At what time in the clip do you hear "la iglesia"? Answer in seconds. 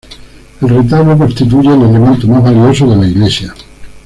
2.95-3.53